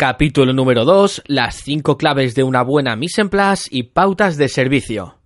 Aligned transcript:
Capítulo 0.00 0.52
número 0.52 0.84
2. 0.84 1.24
Las 1.26 1.56
5 1.56 1.98
claves 1.98 2.36
de 2.36 2.44
una 2.44 2.62
buena 2.62 2.94
mise 2.94 3.20
en 3.20 3.30
place 3.30 3.68
y 3.68 3.82
pautas 3.82 4.36
de 4.36 4.46
servicio. 4.46 5.16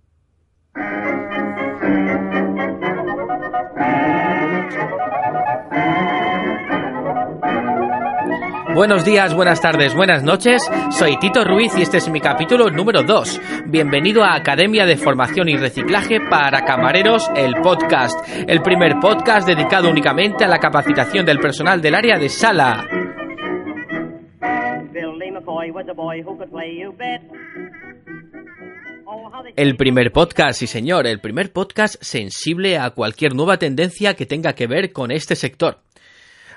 Buenos 8.73 9.05
días, 9.05 9.35
buenas 9.35 9.61
tardes, 9.61 9.93
buenas 9.93 10.23
noches. 10.23 10.67
Soy 10.89 11.19
Tito 11.19 11.43
Ruiz 11.43 11.77
y 11.77 11.83
este 11.83 11.97
es 11.97 12.09
mi 12.09 12.19
capítulo 12.19 12.71
número 12.71 13.03
2. 13.03 13.41
Bienvenido 13.67 14.23
a 14.23 14.33
Academia 14.33 14.87
de 14.87 14.97
Formación 14.97 15.49
y 15.49 15.55
Reciclaje 15.55 16.17
para 16.31 16.65
Camareros, 16.65 17.29
el 17.35 17.53
podcast. 17.61 18.17
El 18.47 18.63
primer 18.63 18.99
podcast 18.99 19.47
dedicado 19.47 19.91
únicamente 19.91 20.43
a 20.43 20.47
la 20.47 20.57
capacitación 20.57 21.27
del 21.27 21.37
personal 21.37 21.79
del 21.79 21.93
área 21.93 22.17
de 22.17 22.29
sala. 22.29 22.87
El 29.55 29.75
primer 29.75 30.11
podcast, 30.11 30.59
sí 30.59 30.67
señor, 30.67 31.07
el 31.07 31.19
primer 31.19 31.51
podcast 31.51 31.95
sensible 32.01 32.77
a 32.77 32.91
cualquier 32.91 33.35
nueva 33.35 33.57
tendencia 33.57 34.15
que 34.15 34.25
tenga 34.25 34.53
que 34.53 34.67
ver 34.67 34.91
con 34.91 35.11
este 35.11 35.35
sector. 35.35 35.79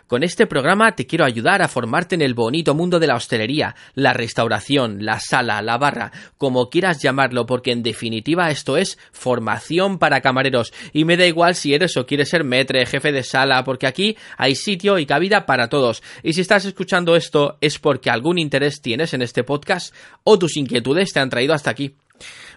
Con 0.06 0.22
este 0.22 0.46
programa 0.46 0.94
te 0.94 1.04
quiero 1.04 1.24
ayudar 1.24 1.62
a 1.62 1.68
formarte 1.68 2.14
en 2.14 2.22
el 2.22 2.34
bonito 2.34 2.74
mundo 2.74 3.00
de 3.00 3.08
la 3.08 3.16
hostelería, 3.16 3.74
la 3.94 4.12
restauración, 4.12 5.04
la 5.04 5.18
sala, 5.18 5.60
la 5.62 5.78
barra, 5.78 6.12
como 6.38 6.70
quieras 6.70 7.02
llamarlo, 7.02 7.44
porque 7.44 7.72
en 7.72 7.82
definitiva 7.82 8.50
esto 8.50 8.76
es 8.76 8.98
formación 9.10 9.98
para 9.98 10.20
camareros. 10.20 10.72
Y 10.92 11.04
me 11.04 11.16
da 11.16 11.26
igual 11.26 11.56
si 11.56 11.74
eres 11.74 11.96
o 11.96 12.06
quieres 12.06 12.28
ser 12.28 12.44
metre, 12.44 12.86
jefe 12.86 13.10
de 13.10 13.24
sala, 13.24 13.64
porque 13.64 13.88
aquí 13.88 14.16
hay 14.38 14.54
sitio 14.54 15.00
y 15.00 15.06
cabida 15.06 15.44
para 15.44 15.68
todos. 15.68 16.04
Y 16.22 16.34
si 16.34 16.40
estás 16.40 16.64
escuchando 16.64 17.16
esto 17.16 17.58
es 17.60 17.80
porque 17.80 18.08
algún 18.08 18.38
interés 18.38 18.80
tienes 18.80 19.12
en 19.12 19.22
este 19.22 19.42
podcast 19.42 19.92
o 20.22 20.38
tus 20.38 20.56
inquietudes 20.56 21.12
te 21.12 21.18
han 21.18 21.30
traído 21.30 21.52
hasta 21.52 21.70
aquí. 21.70 21.96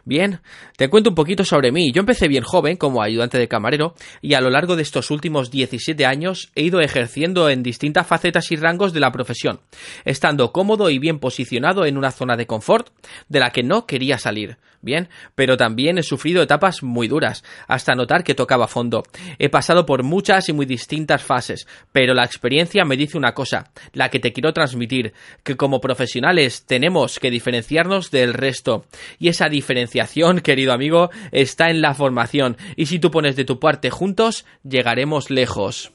Bien, 0.06 0.42
te 0.78 0.90
cuento 0.90 1.10
un 1.10 1.16
poquito 1.16 1.44
sobre 1.44 1.72
mí. 1.72 1.92
Yo 1.92 2.00
empecé 2.00 2.28
bien 2.28 2.44
joven 2.44 2.78
como 2.78 3.02
ayudante 3.02 3.38
de 3.38 3.48
camarero 3.48 3.96
y 4.22 4.34
a 4.34 4.42
lo 4.42 4.50
largo 4.50 4.76
de 4.76 4.82
estos 4.82 5.12
últimos 5.12 5.52
17 5.52 6.06
años 6.06 6.52
he 6.56 6.64
ido 6.64 6.82
ejerciendo 6.82 7.50
en 7.50 7.64
distintas 7.64 8.08
facetas 8.08 8.52
y 8.52 8.56
rangos 8.56 8.94
de 8.94 9.00
la 9.00 9.12
profesión, 9.12 9.60
estando 10.06 10.52
cómodo 10.52 10.90
y 10.90 11.00
bien 11.00 11.20
posicionado 11.20 11.86
en 11.86 11.98
una 11.98 12.12
zona 12.12 12.36
de 12.38 12.48
confort 12.48 12.90
de 13.28 13.40
la 13.40 13.52
que 13.52 13.64
no 13.64 13.86
quería 13.86 14.18
salir. 14.18 14.58
Bien, 14.82 15.10
pero 15.36 15.58
también 15.58 15.98
he 15.98 16.04
sufrido 16.04 16.42
etapas 16.42 16.84
muy 16.84 17.10
duras, 17.10 17.44
hasta 17.68 17.96
notar 17.96 18.24
que 18.24 18.34
tocaba 18.34 18.68
fondo. 18.68 19.04
He 19.38 19.50
pasado 19.50 19.86
por 19.86 20.04
muchas 20.04 20.48
y 20.48 20.54
muy 20.54 20.66
distintas 20.66 21.22
fases, 21.22 21.68
pero 21.92 22.14
la 22.14 22.24
experiencia 22.24 22.86
me 22.86 22.96
dice 22.96 23.18
una 23.18 23.34
cosa, 23.34 23.72
la 23.92 24.10
que 24.10 24.20
te 24.20 24.32
quiero 24.32 24.54
transmitir, 24.54 25.14
que 25.44 25.58
como 25.58 25.82
profesionales 25.82 26.66
tenemos 26.66 27.20
que 27.20 27.30
diferenciarnos 27.30 28.10
del 28.10 28.34
resto, 28.34 28.86
y 29.20 29.28
esa 29.28 29.50
querido 30.42 30.74
amigo, 30.74 31.10
está 31.32 31.70
en 31.70 31.82
la 31.82 31.94
formación, 31.94 32.58
y 32.76 32.88
si 32.88 33.00
tú 33.00 33.12
pones 33.12 33.36
de 33.36 33.46
tu 33.46 33.60
parte 33.60 33.90
juntos, 33.90 34.46
llegaremos 34.64 35.30
lejos. 35.30 35.92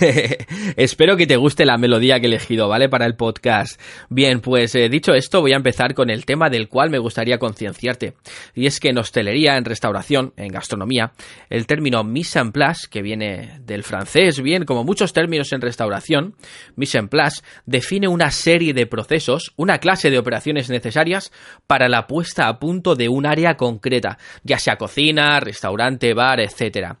Espero 0.76 1.16
que 1.16 1.26
te 1.26 1.36
guste 1.36 1.64
la 1.64 1.78
melodía 1.78 2.18
que 2.18 2.26
he 2.26 2.28
elegido, 2.28 2.68
¿vale? 2.68 2.88
Para 2.88 3.06
el 3.06 3.14
podcast. 3.14 3.80
Bien, 4.08 4.40
pues 4.40 4.74
eh, 4.74 4.88
dicho 4.88 5.14
esto, 5.14 5.40
voy 5.40 5.52
a 5.52 5.56
empezar 5.56 5.94
con 5.94 6.10
el 6.10 6.24
tema 6.24 6.50
del 6.50 6.68
cual 6.68 6.90
me 6.90 6.98
gustaría 6.98 7.38
concienciarte. 7.38 8.14
Y 8.54 8.66
es 8.66 8.80
que 8.80 8.88
en 8.88 8.98
hostelería, 8.98 9.56
en 9.56 9.64
restauración, 9.64 10.32
en 10.36 10.48
gastronomía, 10.48 11.12
el 11.50 11.66
término 11.66 12.02
mise 12.02 12.40
en 12.40 12.52
place, 12.52 12.88
que 12.90 13.02
viene 13.02 13.60
del 13.60 13.84
francés, 13.84 14.42
bien, 14.42 14.64
como 14.64 14.82
muchos 14.82 15.12
términos 15.12 15.52
en 15.52 15.60
restauración, 15.60 16.34
mise 16.74 16.98
en 16.98 17.08
place 17.08 17.42
define 17.64 18.08
una 18.08 18.30
serie 18.30 18.74
de 18.74 18.86
procesos, 18.86 19.52
una 19.56 19.78
clase 19.78 20.10
de 20.10 20.18
operaciones 20.18 20.68
necesarias 20.68 21.32
para 21.66 21.88
la 21.88 22.06
puesta 22.06 22.48
a 22.48 22.58
punto 22.58 22.96
de 22.96 23.08
un 23.08 23.26
área 23.26 23.56
concreta, 23.56 24.18
ya 24.42 24.58
sea 24.58 24.76
cocina, 24.76 25.38
restaurante, 25.40 26.14
bar, 26.14 26.40
etcétera. 26.40 26.98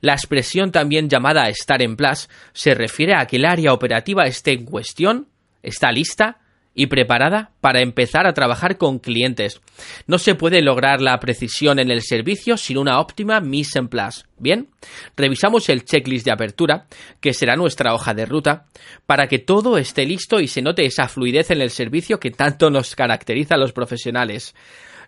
La 0.00 0.12
expresión 0.12 0.72
también 0.72 1.08
llamada 1.08 1.48
estar 1.48 1.82
en 1.82 1.96
place 1.96 2.28
se 2.52 2.74
refiere 2.74 3.14
a 3.14 3.26
que 3.26 3.36
el 3.36 3.44
área 3.44 3.72
operativa 3.72 4.24
esté 4.24 4.52
en 4.52 4.64
cuestión, 4.64 5.28
está 5.62 5.90
lista 5.92 6.38
y 6.78 6.86
preparada 6.86 7.50
para 7.60 7.80
empezar 7.80 8.28
a 8.28 8.34
trabajar 8.34 8.78
con 8.78 9.00
clientes. 9.00 9.60
No 10.06 10.16
se 10.18 10.36
puede 10.36 10.62
lograr 10.62 11.00
la 11.00 11.18
precisión 11.18 11.80
en 11.80 11.90
el 11.90 12.02
servicio 12.02 12.56
sin 12.56 12.78
una 12.78 13.00
óptima 13.00 13.40
mise 13.40 13.80
en 13.80 13.88
place. 13.88 14.22
Bien, 14.38 14.68
revisamos 15.16 15.68
el 15.70 15.84
checklist 15.84 16.24
de 16.24 16.30
apertura, 16.30 16.86
que 17.20 17.34
será 17.34 17.56
nuestra 17.56 17.94
hoja 17.94 18.14
de 18.14 18.26
ruta, 18.26 18.66
para 19.06 19.26
que 19.26 19.40
todo 19.40 19.76
esté 19.76 20.06
listo 20.06 20.38
y 20.38 20.46
se 20.46 20.62
note 20.62 20.86
esa 20.86 21.08
fluidez 21.08 21.50
en 21.50 21.62
el 21.62 21.70
servicio 21.70 22.20
que 22.20 22.30
tanto 22.30 22.70
nos 22.70 22.94
caracteriza 22.94 23.56
a 23.56 23.58
los 23.58 23.72
profesionales. 23.72 24.54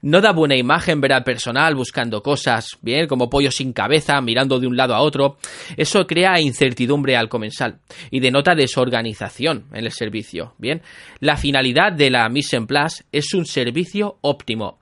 No 0.03 0.22
da 0.22 0.33
buena 0.33 0.56
imagen 0.56 1.00
ver 1.00 1.12
al 1.12 1.25
personal 1.25 1.75
buscando 1.75 2.22
cosas, 2.22 2.78
bien, 2.81 3.06
como 3.06 3.28
pollo 3.28 3.50
sin 3.50 3.75
cabeza, 3.75 4.19
mirando 4.22 4.59
de 4.59 4.66
un 4.66 4.77
lado 4.77 4.94
a 4.94 5.03
otro. 5.03 5.37
Eso 5.77 6.06
crea 6.06 6.41
incertidumbre 6.41 7.16
al 7.16 7.28
comensal 7.28 7.81
y 8.11 8.21
denota 8.21 8.55
desorganización 8.55 9.66
en 9.72 9.84
el 9.84 9.93
servicio. 9.93 10.55
Bien, 10.56 10.81
la 11.19 11.37
finalidad 11.37 11.93
de 11.93 12.09
la 12.09 12.28
mise 12.31 12.56
en 12.56 12.66
place 12.66 13.05
es 13.12 13.34
un 13.34 13.44
servicio 13.44 14.16
óptimo. 14.22 14.78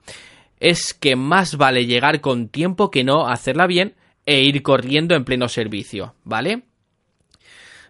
Es 0.61 0.93
que 0.93 1.17
más 1.17 1.57
vale 1.57 1.85
llegar 1.85 2.21
con 2.21 2.47
tiempo 2.47 2.89
que 2.89 3.03
no 3.03 3.27
hacerla 3.27 3.67
bien 3.67 3.95
e 4.25 4.41
ir 4.41 4.61
corriendo 4.61 5.15
en 5.15 5.25
pleno 5.25 5.49
servicio, 5.49 6.15
¿vale? 6.23 6.63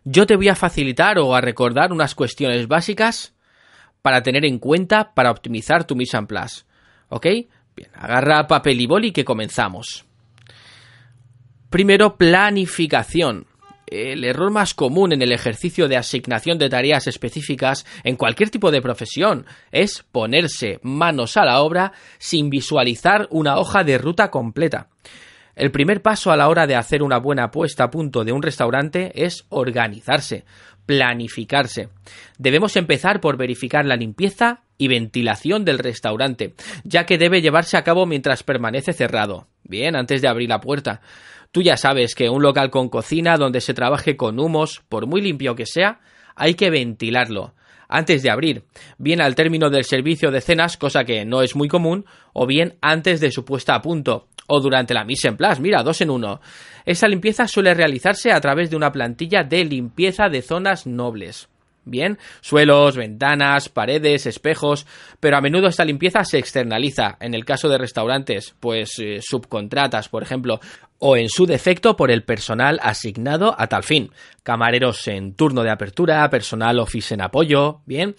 Yo 0.04 0.26
te 0.26 0.36
voy 0.36 0.48
a 0.48 0.56
facilitar 0.56 1.20
o 1.20 1.36
a 1.36 1.42
recordar 1.42 1.92
unas 1.92 2.16
cuestiones 2.16 2.68
básicas 2.68 3.36
para 4.02 4.24
tener 4.24 4.46
en 4.46 4.58
cuenta 4.58 5.14
para 5.14 5.30
optimizar 5.30 5.86
tu 5.86 5.96
mise 5.96 6.18
en 6.18 6.26
place. 6.26 6.64
¿Ok? 7.10 7.26
Bien, 7.76 7.90
agarra 7.94 8.48
papel 8.48 8.82
y 8.82 8.88
boli 8.88 9.12
que 9.12 9.26
comenzamos. 9.26 10.06
Primero, 11.70 12.18
planificación. 12.18 13.46
El 13.86 14.24
error 14.24 14.52
más 14.52 14.76
común 14.76 15.14
en 15.14 15.22
el 15.24 15.32
ejercicio 15.32 15.88
de 15.88 15.98
asignación 15.98 16.60
de 16.60 16.70
tareas 16.70 17.08
específicas 17.08 17.88
en 18.04 18.18
cualquier 18.18 18.52
tipo 18.52 18.70
de 18.70 18.84
profesión 18.84 19.48
es 19.72 20.04
ponerse 20.12 20.80
manos 20.84 21.38
a 21.38 21.46
la 21.46 21.62
obra 21.62 21.94
sin 22.20 22.52
visualizar 22.52 23.28
una 23.32 23.58
hoja 23.58 23.84
de 23.84 23.98
ruta 23.98 24.30
completa. 24.30 24.90
El 25.56 25.72
primer 25.72 26.02
paso 26.02 26.32
a 26.32 26.38
la 26.38 26.50
hora 26.50 26.68
de 26.68 26.76
hacer 26.76 27.02
una 27.02 27.18
buena 27.18 27.52
puesta 27.52 27.86
a 27.86 27.90
punto 27.90 28.24
de 28.24 28.32
un 28.32 28.44
restaurante 28.44 29.12
es 29.26 29.46
organizarse, 29.50 30.46
planificarse. 30.86 31.90
Debemos 32.38 32.76
empezar 32.76 33.20
por 33.20 33.38
verificar 33.38 33.86
la 33.86 33.96
limpieza 33.96 34.62
y 34.80 34.88
ventilación 34.88 35.66
del 35.66 35.78
restaurante, 35.78 36.56
ya 36.84 37.06
que 37.06 37.20
debe 37.20 37.44
llevarse 37.44 37.78
a 37.78 37.84
cabo 37.84 38.08
mientras 38.08 38.42
permanece 38.42 38.94
cerrado. 38.94 39.46
Bien, 39.64 39.96
antes 39.96 40.24
de 40.24 40.28
abrir 40.28 40.50
la 40.50 40.62
puerta. 40.62 41.02
Tú 41.52 41.62
ya 41.62 41.78
sabes 41.78 42.16
que 42.16 42.30
un 42.30 42.42
local 42.42 42.72
con 42.72 42.90
cocina 42.90 43.38
donde 43.38 43.62
se 43.62 43.76
trabaje 43.76 44.18
con 44.18 44.40
humos, 44.40 44.82
por 44.90 45.06
muy 45.06 45.22
limpio 45.22 45.56
que 45.56 45.68
sea, 45.68 46.00
hay 46.36 46.56
que 46.56 46.72
ventilarlo 46.72 47.54
antes 47.90 48.22
de 48.22 48.30
abrir, 48.30 48.64
bien 49.00 49.20
al 49.20 49.34
término 49.34 49.72
del 49.72 49.84
servicio 49.84 50.30
de 50.30 50.42
cenas, 50.42 50.78
cosa 50.78 51.04
que 51.04 51.26
no 51.26 51.42
es 51.42 51.56
muy 51.56 51.68
común, 51.68 52.06
o 52.34 52.46
bien 52.46 52.78
antes 52.82 53.20
de 53.20 53.32
su 53.32 53.44
puesta 53.44 53.74
a 53.74 53.82
punto, 53.82 54.28
o 54.48 54.62
durante 54.62 54.94
la 54.94 55.04
mise 55.04 55.28
en 55.28 55.36
place, 55.36 55.60
mira, 55.60 55.82
dos 55.82 56.00
en 56.02 56.12
uno. 56.12 56.40
Esa 56.86 57.08
limpieza 57.08 57.48
suele 57.48 57.74
realizarse 57.74 58.32
a 58.32 58.40
través 58.40 58.70
de 58.70 58.76
una 58.76 58.92
plantilla 58.92 59.44
de 59.44 59.66
limpieza 59.66 60.30
de 60.30 60.44
zonas 60.44 60.86
nobles. 60.86 61.50
Bien, 61.90 62.18
suelos, 62.42 62.96
ventanas, 62.96 63.70
paredes, 63.70 64.26
espejos, 64.26 64.86
pero 65.20 65.38
a 65.38 65.42
menudo 65.42 65.68
esta 65.68 65.86
limpieza 65.86 66.24
se 66.24 66.38
externaliza, 66.38 67.18
en 67.20 67.34
el 67.34 67.46
caso 67.46 67.70
de 67.70 67.78
restaurantes, 67.78 68.56
pues 68.60 69.00
eh, 69.00 69.20
subcontratas, 69.22 70.10
por 70.10 70.24
ejemplo, 70.24 70.60
o 71.00 71.18
en 71.18 71.30
su 71.30 71.46
defecto 71.46 71.96
por 71.96 72.12
el 72.12 72.24
personal 72.24 72.80
asignado 72.84 73.56
a 73.58 73.68
tal 73.68 73.84
fin, 73.84 74.12
camareros 74.44 75.08
en 75.08 75.34
turno 75.34 75.64
de 75.64 75.72
apertura, 75.72 76.30
personal 76.30 76.80
office 76.80 77.14
en 77.14 77.22
apoyo, 77.22 77.82
bien, 77.86 78.16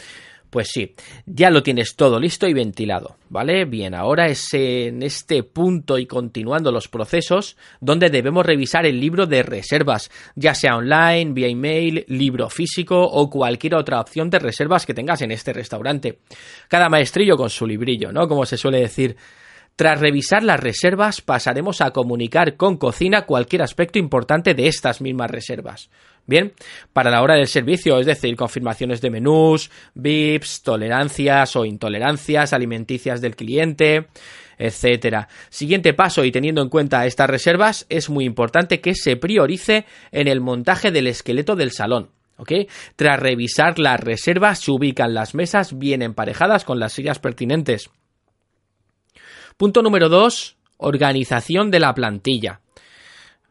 Pues 0.50 0.69
sí, 0.73 0.94
ya 1.26 1.49
lo 1.49 1.62
tienes 1.62 1.94
todo 1.94 2.19
listo 2.19 2.49
y 2.49 2.52
ventilado, 2.52 3.17
¿vale? 3.29 3.64
Bien, 3.67 3.94
ahora 3.94 4.26
es 4.26 4.52
en 4.52 5.02
este 5.05 5.44
punto 5.44 5.97
y 5.97 6.06
continuando 6.06 6.73
los 6.73 6.88
procesos 6.88 7.56
donde 7.81 8.11
debemos 8.11 8.44
revisar 8.44 8.85
el 8.85 8.99
libro 8.99 9.26
de 9.26 9.44
reservas, 9.44 10.11
ya 10.35 10.55
sea 10.55 10.76
online, 10.76 11.32
vía 11.32 11.47
email, 11.47 12.05
libro 12.08 12.50
físico 12.50 13.00
o 13.00 13.31
cualquier 13.31 13.76
otra 13.76 14.00
opción 14.00 14.29
de 14.29 14.41
reservas 14.41 14.85
que 14.87 14.94
tengas 14.94 15.23
en 15.23 15.31
este 15.31 15.52
restaurante. 15.52 16.19
Cada 16.67 16.88
maestrillo 16.88 17.37
con 17.37 17.49
su 17.49 17.64
librillo, 17.64 18.11
¿no? 18.11 18.26
Como 18.26 18.44
se 18.44 18.56
suele 18.56 18.81
decir. 18.81 19.17
Tras 19.77 19.99
revisar 19.99 20.43
las 20.43 20.61
reservas, 20.61 21.23
pasaremos 21.23 21.81
a 21.81 21.91
comunicar 21.93 22.57
con 22.57 22.77
cocina 22.77 23.23
cualquier 23.23 23.63
aspecto 23.63 23.99
importante 23.99 24.55
de 24.55 24.69
estas 24.69 25.01
mismas 25.01 25.31
reservas. 25.31 25.91
Bien, 26.27 26.53
para 26.93 27.11
la 27.11 27.23
hora 27.23 27.35
del 27.35 27.49
servicio, 27.49 27.99
es 27.99 28.07
decir, 28.07 28.37
confirmaciones 28.37 29.01
de 29.01 29.11
menús, 29.11 29.71
VIPs, 29.95 30.63
tolerancias 30.63 31.57
o 31.57 31.65
intolerancias 31.65 32.53
alimenticias 32.53 33.21
del 33.21 33.37
cliente, 33.37 34.09
etcétera. 34.59 35.29
Siguiente 35.49 35.95
paso 35.95 36.25
y 36.25 36.31
teniendo 36.31 36.63
en 36.63 36.69
cuenta 36.69 37.07
estas 37.07 37.31
reservas, 37.31 37.87
es 37.89 38.11
muy 38.11 38.27
importante 38.27 38.81
que 38.81 38.95
se 38.95 39.17
priorice 39.17 39.87
en 40.13 40.29
el 40.29 40.41
montaje 40.41 40.91
del 40.91 41.07
esqueleto 41.07 41.57
del 41.57 41.73
salón. 41.73 42.11
Tras 42.97 43.21
revisar 43.21 43.79
las 43.79 44.01
reservas, 44.01 44.61
se 44.61 44.71
ubican 44.71 45.15
las 45.15 45.35
mesas 45.35 45.79
bien 45.79 46.03
emparejadas 46.03 46.65
con 46.65 46.79
las 46.79 46.93
sillas 46.93 47.19
pertinentes. 47.19 47.91
Punto 49.61 49.83
número 49.83 50.09
2. 50.09 50.57
Organización 50.79 51.71
de 51.71 51.81
la 51.81 51.93
plantilla. 51.93 52.62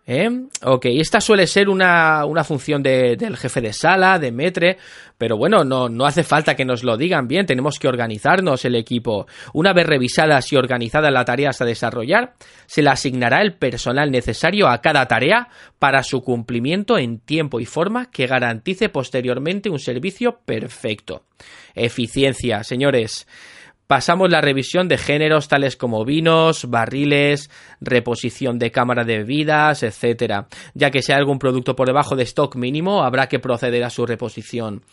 ¿Eh? 0.07 0.27
Ok, 0.63 0.85
esta 0.85 1.21
suele 1.21 1.45
ser 1.45 1.69
una, 1.69 2.25
una 2.25 2.43
función 2.43 2.81
de, 2.81 3.15
del 3.15 3.37
jefe 3.37 3.61
de 3.61 3.73
sala, 3.73 4.17
de 4.17 4.31
metre, 4.31 4.77
pero 5.19 5.37
bueno, 5.37 5.63
no, 5.63 5.87
no 5.87 6.07
hace 6.07 6.23
falta 6.23 6.55
que 6.55 6.65
nos 6.65 6.83
lo 6.83 6.97
digan 6.97 7.27
bien, 7.27 7.45
tenemos 7.45 7.77
que 7.77 7.87
organizarnos 7.87 8.65
el 8.65 8.73
equipo. 8.73 9.27
Una 9.53 9.71
vez 9.71 9.85
revisadas 9.85 10.51
y 10.51 10.55
organizadas 10.55 11.13
las 11.13 11.25
tareas 11.25 11.61
a 11.61 11.65
desarrollar, 11.65 12.33
se 12.65 12.81
le 12.81 12.89
asignará 12.89 13.43
el 13.43 13.53
personal 13.53 14.09
necesario 14.09 14.67
a 14.67 14.81
cada 14.81 15.07
tarea 15.07 15.49
para 15.77 16.01
su 16.01 16.23
cumplimiento 16.23 16.97
en 16.97 17.19
tiempo 17.19 17.59
y 17.59 17.65
forma 17.65 18.09
que 18.09 18.25
garantice 18.25 18.89
posteriormente 18.89 19.69
un 19.69 19.77
servicio 19.77 20.39
perfecto. 20.43 21.25
Eficiencia, 21.75 22.63
señores. 22.63 23.27
Pasamos 23.89 24.29
la 24.29 24.39
revisión 24.39 24.87
de 24.87 24.99
géneros 24.99 25.47
tales 25.47 25.75
como 25.75 26.05
vinos, 26.05 26.69
barriles, 26.69 27.49
reposición 27.81 28.59
de 28.59 28.69
cámara 28.69 29.03
de 29.03 29.17
bebidas, 29.17 29.81
etc. 29.81 30.45
Ya 30.75 30.91
que 30.91 30.99
hay 30.99 31.15
algún 31.15 31.39
producto 31.39 31.75
por 31.75 31.87
debajo 31.87 32.15
de 32.15 32.21
stock 32.21 32.55
mínimo, 32.55 33.01
habrá 33.01 33.27
que 33.27 33.39
proceder 33.39 33.83
a 33.83 33.89
su 33.89 34.05
reposición. 34.05 34.83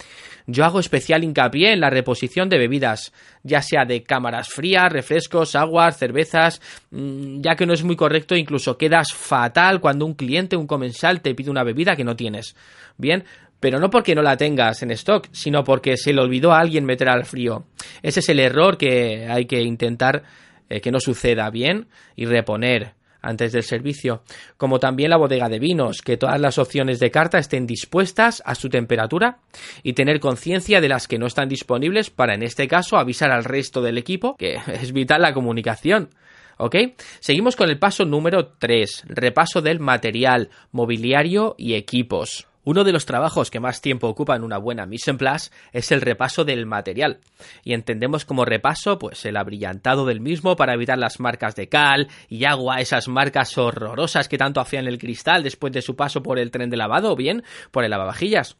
Yo 0.46 0.64
hago 0.64 0.80
especial 0.80 1.24
hincapié 1.24 1.74
en 1.74 1.80
la 1.80 1.90
reposición 1.90 2.48
de 2.48 2.56
bebidas, 2.56 3.12
ya 3.42 3.60
sea 3.60 3.84
de 3.84 4.02
cámaras 4.02 4.48
frías, 4.48 4.90
refrescos, 4.90 5.56
aguas, 5.56 5.98
cervezas, 5.98 6.62
mm, 6.90 7.42
ya 7.42 7.54
que 7.54 7.66
no 7.66 7.74
es 7.74 7.84
muy 7.84 7.96
correcto, 7.96 8.34
incluso 8.34 8.78
quedas 8.78 9.12
fatal 9.12 9.78
cuando 9.82 10.06
un 10.06 10.14
cliente, 10.14 10.56
un 10.56 10.66
comensal 10.66 11.20
te 11.20 11.34
pide 11.34 11.50
una 11.50 11.64
bebida 11.64 11.96
que 11.96 12.04
no 12.04 12.16
tienes. 12.16 12.56
Bien, 12.96 13.24
pero 13.60 13.78
no 13.78 13.90
porque 13.90 14.14
no 14.14 14.22
la 14.22 14.36
tengas 14.36 14.82
en 14.82 14.90
stock, 14.92 15.28
sino 15.32 15.64
porque 15.64 15.96
se 15.96 16.12
le 16.12 16.20
olvidó 16.20 16.52
a 16.52 16.60
alguien 16.60 16.84
meter 16.84 17.08
al 17.08 17.24
frío. 17.24 17.64
Ese 18.02 18.20
es 18.20 18.28
el 18.28 18.40
error 18.40 18.76
que 18.76 19.26
hay 19.28 19.46
que 19.46 19.62
intentar 19.62 20.22
eh, 20.68 20.80
que 20.80 20.90
no 20.90 21.00
suceda 21.00 21.48
bien 21.50 21.88
y 22.16 22.26
reponer 22.26 22.94
antes 23.26 23.52
del 23.52 23.62
servicio, 23.62 24.22
como 24.56 24.78
también 24.78 25.10
la 25.10 25.16
bodega 25.16 25.48
de 25.48 25.58
vinos, 25.58 26.00
que 26.00 26.16
todas 26.16 26.40
las 26.40 26.58
opciones 26.58 27.00
de 27.00 27.10
carta 27.10 27.38
estén 27.38 27.66
dispuestas 27.66 28.42
a 28.46 28.54
su 28.54 28.68
temperatura 28.68 29.38
y 29.82 29.94
tener 29.94 30.20
conciencia 30.20 30.80
de 30.80 30.88
las 30.88 31.08
que 31.08 31.18
no 31.18 31.26
están 31.26 31.48
disponibles 31.48 32.10
para 32.10 32.34
en 32.34 32.42
este 32.42 32.68
caso 32.68 32.96
avisar 32.96 33.30
al 33.30 33.44
resto 33.44 33.82
del 33.82 33.98
equipo, 33.98 34.36
que 34.36 34.58
es 34.72 34.92
vital 34.92 35.22
la 35.22 35.34
comunicación. 35.34 36.10
¿Ok? 36.58 36.74
Seguimos 37.20 37.54
con 37.54 37.68
el 37.68 37.78
paso 37.78 38.06
número 38.06 38.52
3, 38.58 39.04
repaso 39.08 39.60
del 39.60 39.78
material, 39.78 40.48
mobiliario 40.72 41.54
y 41.58 41.74
equipos. 41.74 42.46
Uno 42.68 42.82
de 42.82 42.90
los 42.90 43.06
trabajos 43.06 43.48
que 43.48 43.60
más 43.60 43.80
tiempo 43.80 44.08
ocupa 44.08 44.34
en 44.34 44.42
una 44.42 44.58
buena 44.58 44.86
mise 44.86 45.12
en 45.12 45.18
place 45.18 45.52
es 45.72 45.92
el 45.92 46.00
repaso 46.00 46.44
del 46.44 46.66
material. 46.66 47.20
Y 47.62 47.74
entendemos 47.74 48.24
como 48.24 48.44
repaso, 48.44 48.98
pues 48.98 49.24
el 49.24 49.36
abrillantado 49.36 50.04
del 50.04 50.20
mismo 50.20 50.56
para 50.56 50.74
evitar 50.74 50.98
las 50.98 51.20
marcas 51.20 51.54
de 51.54 51.68
cal 51.68 52.08
y 52.28 52.44
agua, 52.44 52.80
esas 52.80 53.06
marcas 53.06 53.56
horrorosas 53.56 54.28
que 54.28 54.36
tanto 54.36 54.60
hacían 54.60 54.88
el 54.88 54.98
cristal 54.98 55.44
después 55.44 55.72
de 55.72 55.80
su 55.80 55.94
paso 55.94 56.24
por 56.24 56.40
el 56.40 56.50
tren 56.50 56.68
de 56.68 56.76
lavado 56.76 57.12
o 57.12 57.16
bien 57.16 57.44
por 57.70 57.84
el 57.84 57.90
lavavajillas. 57.92 58.56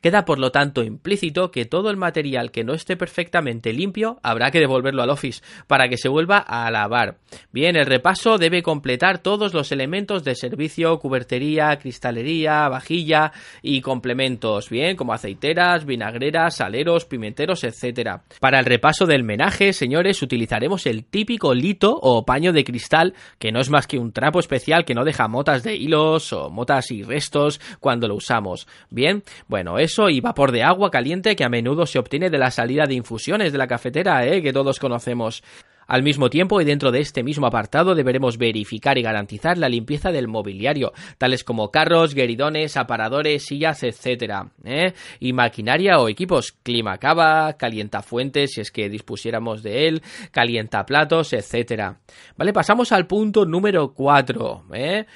Queda 0.00 0.24
por 0.24 0.38
lo 0.38 0.52
tanto 0.52 0.84
implícito 0.84 1.50
que 1.50 1.64
todo 1.64 1.90
el 1.90 1.96
material 1.96 2.52
que 2.52 2.62
no 2.62 2.74
esté 2.74 2.96
perfectamente 2.96 3.72
limpio 3.72 4.20
habrá 4.22 4.52
que 4.52 4.60
devolverlo 4.60 5.02
al 5.02 5.10
office 5.10 5.42
para 5.66 5.88
que 5.88 5.96
se 5.96 6.08
vuelva 6.08 6.38
a 6.38 6.70
lavar. 6.70 7.16
Bien, 7.50 7.74
el 7.74 7.86
repaso 7.86 8.38
debe 8.38 8.62
completar 8.62 9.18
todos 9.18 9.52
los 9.52 9.72
elementos 9.72 10.22
de 10.22 10.36
servicio, 10.36 11.00
cubertería, 11.00 11.76
cristalería, 11.80 12.68
vajilla, 12.68 13.32
y 13.62 13.80
complementos, 13.80 14.70
bien, 14.70 14.96
como 14.96 15.12
aceiteras, 15.12 15.84
vinagreras, 15.84 16.56
saleros, 16.56 17.04
pimenteros, 17.04 17.64
etc. 17.64 18.20
Para 18.40 18.58
el 18.60 18.64
repaso 18.64 19.06
del 19.06 19.24
menaje, 19.24 19.72
señores, 19.72 20.22
utilizaremos 20.22 20.86
el 20.86 21.04
típico 21.04 21.54
lito 21.54 21.98
o 22.00 22.24
paño 22.24 22.52
de 22.52 22.64
cristal, 22.64 23.14
que 23.38 23.52
no 23.52 23.60
es 23.60 23.70
más 23.70 23.86
que 23.86 23.98
un 23.98 24.12
trapo 24.12 24.40
especial 24.40 24.84
que 24.84 24.94
no 24.94 25.04
deja 25.04 25.28
motas 25.28 25.62
de 25.62 25.76
hilos 25.76 26.32
o 26.32 26.50
motas 26.50 26.90
y 26.90 27.02
restos 27.02 27.60
cuando 27.80 28.08
lo 28.08 28.14
usamos. 28.14 28.66
Bien, 28.90 29.22
bueno, 29.46 29.78
eso 29.78 30.08
y 30.08 30.20
vapor 30.20 30.52
de 30.52 30.62
agua 30.62 30.90
caliente 30.90 31.36
que 31.36 31.44
a 31.44 31.48
menudo 31.48 31.86
se 31.86 31.98
obtiene 31.98 32.30
de 32.30 32.38
la 32.38 32.50
salida 32.50 32.84
de 32.86 32.94
infusiones 32.94 33.52
de 33.52 33.58
la 33.58 33.66
cafetera, 33.66 34.26
¿eh? 34.26 34.42
que 34.42 34.52
todos 34.52 34.78
conocemos. 34.78 35.42
Al 35.88 36.02
mismo 36.02 36.28
tiempo 36.28 36.60
y 36.60 36.66
dentro 36.66 36.92
de 36.92 37.00
este 37.00 37.22
mismo 37.22 37.46
apartado 37.46 37.94
deberemos 37.94 38.36
verificar 38.36 38.98
y 38.98 39.02
garantizar 39.02 39.56
la 39.56 39.70
limpieza 39.70 40.12
del 40.12 40.28
mobiliario, 40.28 40.92
tales 41.16 41.44
como 41.44 41.70
carros, 41.70 42.14
gueridones, 42.14 42.76
aparadores, 42.76 43.46
sillas, 43.46 43.82
etc. 43.82 44.48
¿eh? 44.64 44.92
Y 45.18 45.32
maquinaria 45.32 45.98
o 45.98 46.10
equipos, 46.10 46.52
clima 46.62 46.98
cava, 46.98 47.54
calienta 47.54 48.02
fuentes, 48.02 48.52
si 48.52 48.60
es 48.60 48.70
que 48.70 48.90
dispusiéramos 48.90 49.62
de 49.62 49.88
él, 49.88 50.02
calienta 50.30 50.84
platos, 50.84 51.32
etc. 51.32 51.94
Vale, 52.36 52.52
pasamos 52.52 52.92
al 52.92 53.06
punto 53.06 53.46
número 53.46 53.94
4. 53.94 54.64
¿eh? 54.74 55.06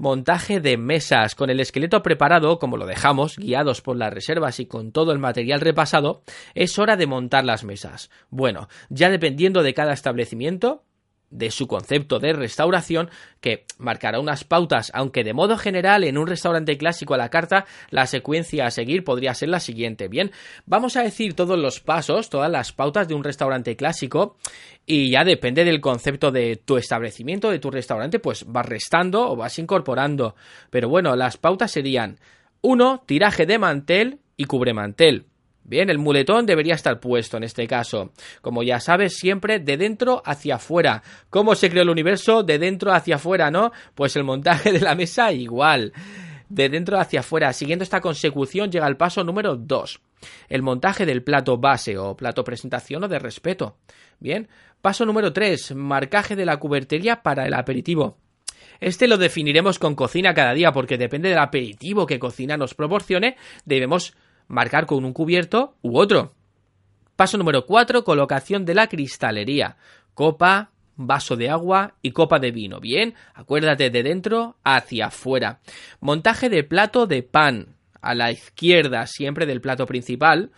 Montaje 0.00 0.60
de 0.60 0.78
mesas 0.78 1.34
con 1.34 1.50
el 1.50 1.60
esqueleto 1.60 2.02
preparado, 2.02 2.58
como 2.58 2.78
lo 2.78 2.86
dejamos, 2.86 3.36
guiados 3.36 3.82
por 3.82 3.96
las 3.96 4.12
reservas 4.12 4.58
y 4.58 4.64
con 4.64 4.92
todo 4.92 5.12
el 5.12 5.18
material 5.18 5.60
repasado, 5.60 6.22
es 6.54 6.78
hora 6.78 6.96
de 6.96 7.06
montar 7.06 7.44
las 7.44 7.64
mesas. 7.64 8.10
Bueno, 8.30 8.68
ya 8.88 9.10
dependiendo 9.10 9.62
de 9.62 9.74
cada 9.74 9.92
establecimiento, 9.92 10.84
de 11.30 11.50
su 11.50 11.66
concepto 11.66 12.18
de 12.18 12.32
restauración 12.32 13.08
que 13.40 13.64
marcará 13.78 14.20
unas 14.20 14.44
pautas, 14.44 14.90
aunque 14.94 15.24
de 15.24 15.32
modo 15.32 15.56
general 15.56 16.04
en 16.04 16.18
un 16.18 16.26
restaurante 16.26 16.76
clásico 16.76 17.14
a 17.14 17.18
la 17.18 17.30
carta 17.30 17.66
la 17.90 18.06
secuencia 18.06 18.66
a 18.66 18.70
seguir 18.70 19.04
podría 19.04 19.32
ser 19.34 19.48
la 19.48 19.60
siguiente. 19.60 20.08
Bien, 20.08 20.32
vamos 20.66 20.96
a 20.96 21.02
decir 21.02 21.34
todos 21.34 21.58
los 21.58 21.80
pasos, 21.80 22.30
todas 22.30 22.50
las 22.50 22.72
pautas 22.72 23.08
de 23.08 23.14
un 23.14 23.24
restaurante 23.24 23.76
clásico 23.76 24.36
y 24.84 25.10
ya 25.10 25.24
depende 25.24 25.64
del 25.64 25.80
concepto 25.80 26.30
de 26.30 26.56
tu 26.56 26.76
establecimiento, 26.76 27.50
de 27.50 27.60
tu 27.60 27.70
restaurante, 27.70 28.18
pues 28.18 28.44
vas 28.46 28.66
restando 28.66 29.30
o 29.30 29.36
vas 29.36 29.58
incorporando. 29.58 30.34
Pero 30.70 30.88
bueno, 30.88 31.14
las 31.14 31.36
pautas 31.36 31.70
serían 31.70 32.18
1. 32.62 33.04
Tiraje 33.06 33.46
de 33.46 33.58
mantel 33.58 34.18
y 34.36 34.44
cubre 34.44 34.74
mantel. 34.74 35.29
Bien, 35.70 35.88
el 35.88 35.98
muletón 35.98 36.46
debería 36.46 36.74
estar 36.74 36.98
puesto 36.98 37.36
en 37.36 37.44
este 37.44 37.68
caso. 37.68 38.10
Como 38.42 38.64
ya 38.64 38.80
sabes, 38.80 39.16
siempre 39.16 39.60
de 39.60 39.76
dentro 39.76 40.20
hacia 40.26 40.56
afuera. 40.56 41.00
¿Cómo 41.30 41.54
se 41.54 41.70
creó 41.70 41.84
el 41.84 41.90
universo? 41.90 42.42
De 42.42 42.58
dentro 42.58 42.92
hacia 42.92 43.14
afuera, 43.14 43.52
¿no? 43.52 43.70
Pues 43.94 44.16
el 44.16 44.24
montaje 44.24 44.72
de 44.72 44.80
la 44.80 44.96
mesa 44.96 45.30
igual. 45.30 45.92
De 46.48 46.68
dentro 46.68 46.98
hacia 46.98 47.20
afuera. 47.20 47.52
Siguiendo 47.52 47.84
esta 47.84 48.00
consecución 48.00 48.72
llega 48.72 48.88
el 48.88 48.96
paso 48.96 49.22
número 49.22 49.54
2. 49.54 50.00
El 50.48 50.62
montaje 50.62 51.06
del 51.06 51.22
plato 51.22 51.56
base 51.56 51.96
o 51.96 52.16
plato 52.16 52.42
presentación 52.42 53.04
o 53.04 53.08
de 53.08 53.20
respeto. 53.20 53.76
Bien. 54.18 54.48
Paso 54.82 55.06
número 55.06 55.32
3. 55.32 55.76
Marcaje 55.76 56.34
de 56.34 56.46
la 56.46 56.56
cubertería 56.56 57.22
para 57.22 57.46
el 57.46 57.54
aperitivo. 57.54 58.18
Este 58.80 59.06
lo 59.06 59.18
definiremos 59.18 59.78
con 59.78 59.94
cocina 59.94 60.34
cada 60.34 60.52
día 60.52 60.72
porque 60.72 60.98
depende 60.98 61.28
del 61.28 61.38
aperitivo 61.38 62.06
que 62.06 62.18
cocina 62.18 62.56
nos 62.56 62.74
proporcione, 62.74 63.36
debemos 63.64 64.14
marcar 64.50 64.86
con 64.86 65.04
un 65.04 65.12
cubierto 65.12 65.76
u 65.80 65.98
otro. 65.98 66.34
Paso 67.16 67.38
número 67.38 67.64
4, 67.66 68.04
colocación 68.04 68.64
de 68.64 68.74
la 68.74 68.88
cristalería. 68.88 69.76
Copa, 70.14 70.70
vaso 70.96 71.36
de 71.36 71.48
agua 71.48 71.94
y 72.02 72.10
copa 72.10 72.38
de 72.38 72.50
vino. 72.50 72.80
Bien, 72.80 73.14
acuérdate 73.34 73.90
de 73.90 74.02
dentro 74.02 74.56
hacia 74.64 75.06
afuera. 75.06 75.60
Montaje 76.00 76.48
de 76.48 76.64
plato 76.64 77.06
de 77.06 77.22
pan. 77.22 77.76
A 78.02 78.14
la 78.14 78.32
izquierda 78.32 79.06
siempre 79.06 79.44
del 79.44 79.60
plato 79.60 79.86
principal. 79.86 80.50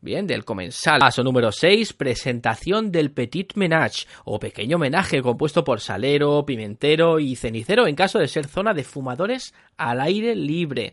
Bien, 0.00 0.26
del 0.26 0.44
comensal. 0.44 0.98
Paso 0.98 1.22
número 1.22 1.50
6, 1.50 1.92
presentación 1.92 2.92
del 2.92 3.12
petit 3.12 3.54
ménage 3.54 4.06
o 4.24 4.38
pequeño 4.38 4.76
homenaje 4.76 5.22
compuesto 5.22 5.64
por 5.64 5.80
salero, 5.80 6.44
pimentero 6.44 7.18
y 7.18 7.34
cenicero 7.34 7.86
en 7.86 7.96
caso 7.96 8.18
de 8.18 8.28
ser 8.28 8.46
zona 8.46 8.74
de 8.74 8.84
fumadores 8.84 9.54
al 9.76 10.00
aire 10.00 10.36
libre. 10.36 10.92